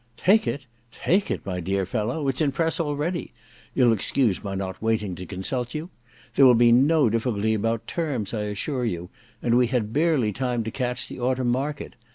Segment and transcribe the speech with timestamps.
[0.09, 0.61] * Take it
[0.95, 2.27] f Take it, my dear fellow?
[2.27, 3.33] It's in press already—
[3.77, 5.91] ^you'll excuse my not waiting to consult you?
[6.33, 9.11] There will be no difficulty about terms, I assure you,
[9.43, 11.95] and we had barely time to catch the autumn market.